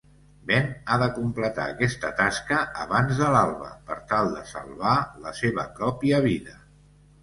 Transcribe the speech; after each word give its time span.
Ben 0.51 0.69
ha 0.87 0.95
de 1.03 1.09
completar 1.17 1.67
aquesta 1.73 2.11
tasca 2.23 2.59
abans 2.87 3.23
de 3.23 3.29
l'alba 3.37 3.71
per 3.93 4.01
tal 4.15 4.35
de 4.35 4.45
salvar 4.57 4.99
la 5.29 5.39
seva 5.45 5.71
pròpia 5.81 6.29
vida. 6.31 6.63